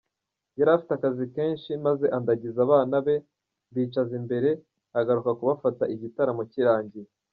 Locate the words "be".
3.05-3.15